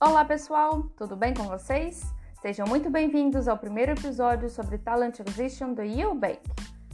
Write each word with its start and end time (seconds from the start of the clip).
Olá 0.00 0.24
pessoal, 0.24 0.84
tudo 0.96 1.16
bem 1.16 1.34
com 1.34 1.42
vocês? 1.42 2.14
Sejam 2.40 2.64
muito 2.68 2.88
bem-vindos 2.88 3.48
ao 3.48 3.58
primeiro 3.58 3.90
episódio 3.90 4.48
sobre 4.48 4.78
Talent 4.78 5.18
Acquisition 5.18 5.74
do 5.74 5.82
Bank. 6.14 6.40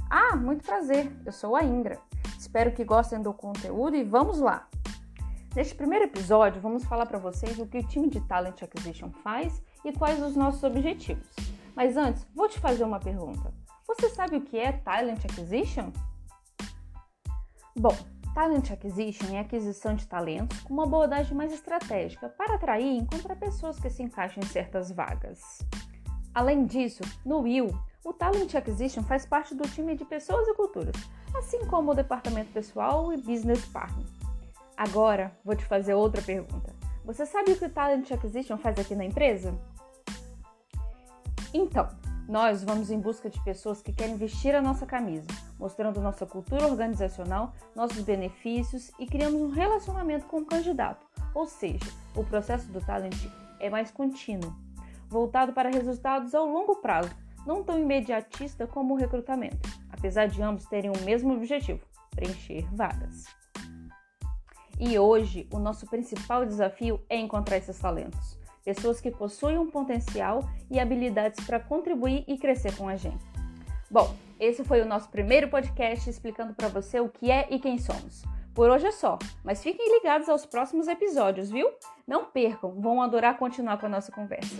Ah, 0.08 0.34
muito 0.34 0.64
prazer, 0.64 1.12
eu 1.26 1.30
sou 1.30 1.54
a 1.54 1.62
Ingra. 1.62 2.00
Espero 2.38 2.72
que 2.72 2.82
gostem 2.82 3.20
do 3.20 3.34
conteúdo 3.34 3.94
e 3.94 4.02
vamos 4.02 4.40
lá! 4.40 4.66
Neste 5.54 5.74
primeiro 5.74 6.06
episódio, 6.06 6.62
vamos 6.62 6.82
falar 6.86 7.04
para 7.04 7.18
vocês 7.18 7.58
o 7.58 7.66
que 7.66 7.76
o 7.76 7.86
time 7.86 8.08
de 8.08 8.22
Talent 8.22 8.62
Acquisition 8.62 9.10
faz 9.22 9.62
e 9.84 9.92
quais 9.92 10.22
os 10.22 10.34
nossos 10.34 10.64
objetivos. 10.64 11.28
Mas 11.76 11.98
antes, 11.98 12.26
vou 12.34 12.48
te 12.48 12.58
fazer 12.58 12.84
uma 12.84 13.00
pergunta. 13.00 13.52
Você 13.86 14.08
sabe 14.08 14.38
o 14.38 14.40
que 14.40 14.58
é 14.58 14.72
Talent 14.72 15.22
Acquisition? 15.26 15.92
Bom, 17.76 17.94
Talent 18.34 18.68
Acquisition 18.72 19.32
é 19.32 19.38
aquisição 19.38 19.94
de 19.94 20.08
talentos 20.08 20.58
com 20.62 20.74
uma 20.74 20.82
abordagem 20.82 21.36
mais 21.36 21.52
estratégica 21.52 22.28
para 22.28 22.56
atrair 22.56 22.84
e 22.84 22.98
encontrar 22.98 23.36
pessoas 23.36 23.78
que 23.78 23.88
se 23.88 24.02
encaixem 24.02 24.42
em 24.42 24.46
certas 24.46 24.90
vagas. 24.90 25.60
Além 26.34 26.66
disso, 26.66 27.04
no 27.24 27.42
Will, 27.42 27.72
o 28.04 28.12
Talent 28.12 28.52
Acquisition 28.56 29.04
faz 29.04 29.24
parte 29.24 29.54
do 29.54 29.62
time 29.68 29.96
de 29.96 30.04
pessoas 30.04 30.48
e 30.48 30.54
culturas, 30.54 30.96
assim 31.32 31.64
como 31.66 31.92
o 31.92 31.94
departamento 31.94 32.50
pessoal 32.50 33.12
e 33.12 33.16
business 33.16 33.64
partner. 33.66 34.04
Agora, 34.76 35.30
vou 35.44 35.54
te 35.54 35.64
fazer 35.64 35.94
outra 35.94 36.20
pergunta. 36.20 36.74
Você 37.04 37.24
sabe 37.24 37.52
o 37.52 37.56
que 37.56 37.66
o 37.66 37.70
Talent 37.70 38.10
Acquisition 38.10 38.58
faz 38.58 38.76
aqui 38.80 38.96
na 38.96 39.04
empresa? 39.04 39.56
Então, 41.52 41.88
nós 42.28 42.64
vamos 42.64 42.90
em 42.90 42.98
busca 42.98 43.28
de 43.28 43.42
pessoas 43.44 43.82
que 43.82 43.92
querem 43.92 44.16
vestir 44.16 44.54
a 44.54 44.62
nossa 44.62 44.86
camisa, 44.86 45.26
mostrando 45.58 46.00
nossa 46.00 46.24
cultura 46.24 46.66
organizacional, 46.66 47.52
nossos 47.74 48.02
benefícios 48.02 48.90
e 48.98 49.06
criamos 49.06 49.40
um 49.40 49.50
relacionamento 49.50 50.26
com 50.26 50.38
o 50.38 50.44
candidato. 50.46 51.06
Ou 51.34 51.46
seja, 51.46 51.84
o 52.16 52.24
processo 52.24 52.66
do 52.72 52.80
talent 52.80 53.26
é 53.60 53.68
mais 53.68 53.90
contínuo, 53.90 54.54
voltado 55.08 55.52
para 55.52 55.68
resultados 55.68 56.34
ao 56.34 56.46
longo 56.46 56.76
prazo, 56.76 57.10
não 57.46 57.62
tão 57.62 57.78
imediatista 57.78 58.66
como 58.66 58.94
o 58.94 58.96
recrutamento, 58.96 59.68
apesar 59.92 60.26
de 60.26 60.42
ambos 60.42 60.64
terem 60.64 60.90
o 60.90 61.04
mesmo 61.04 61.34
objetivo: 61.34 61.86
preencher 62.10 62.66
vagas. 62.74 63.26
E 64.80 64.98
hoje, 64.98 65.46
o 65.52 65.58
nosso 65.58 65.86
principal 65.86 66.44
desafio 66.46 67.00
é 67.08 67.16
encontrar 67.16 67.58
esses 67.58 67.78
talentos 67.78 68.43
pessoas 68.64 69.00
que 69.00 69.10
possuem 69.10 69.58
um 69.58 69.70
potencial 69.70 70.48
e 70.70 70.80
habilidades 70.80 71.44
para 71.44 71.60
contribuir 71.60 72.24
e 72.26 72.38
crescer 72.38 72.74
com 72.76 72.88
a 72.88 72.96
gente. 72.96 73.24
Bom, 73.90 74.14
esse 74.40 74.64
foi 74.64 74.80
o 74.80 74.86
nosso 74.86 75.08
primeiro 75.10 75.48
podcast 75.48 76.08
explicando 76.08 76.54
para 76.54 76.68
você 76.68 76.98
o 76.98 77.08
que 77.08 77.30
é 77.30 77.46
e 77.50 77.58
quem 77.58 77.78
somos. 77.78 78.22
Por 78.54 78.70
hoje 78.70 78.86
é 78.86 78.92
só, 78.92 79.18
mas 79.42 79.62
fiquem 79.62 79.98
ligados 79.98 80.28
aos 80.28 80.46
próximos 80.46 80.86
episódios, 80.86 81.50
viu? 81.50 81.70
Não 82.06 82.24
percam, 82.24 82.80
vão 82.80 83.02
adorar 83.02 83.36
continuar 83.36 83.78
com 83.78 83.86
a 83.86 83.88
nossa 83.88 84.12
conversa. 84.12 84.56